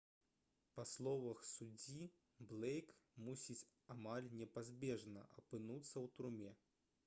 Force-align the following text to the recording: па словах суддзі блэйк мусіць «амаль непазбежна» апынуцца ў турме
па 0.77 0.83
словах 0.91 1.43
суддзі 1.55 2.07
блэйк 2.53 2.89
мусіць 3.27 3.67
«амаль 3.99 4.33
непазбежна» 4.41 5.29
апынуцца 5.43 5.93
ў 6.05 6.07
турме 6.21 6.55